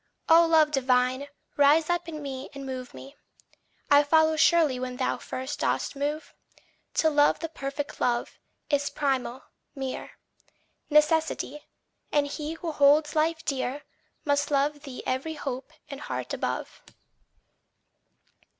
[0.29, 1.27] O Love divine,
[1.57, 3.15] rise up in me and move me
[3.91, 6.33] I follow surely when thou first dost move.
[6.95, 8.39] To love the perfect love,
[8.71, 9.43] is primal,
[9.75, 10.13] mere
[10.89, 11.67] Necessity;
[12.11, 13.83] and he who holds life dear,
[14.25, 16.81] Must love thee every hope and heart above.